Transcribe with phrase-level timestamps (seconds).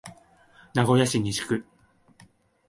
[0.73, 1.63] 名古屋市西区